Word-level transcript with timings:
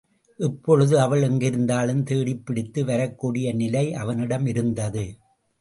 இப்பொழுது 0.39 0.99
அவள் 0.99 1.21
எங்கிருந்தாலும், 1.21 2.03
தேடிப்பிடித்து 2.03 2.85
வரக்கூடிய 2.85 3.53
நிலை 3.53 3.93
அவனிடம் 3.93 4.45
இருந்தது. 4.45 5.05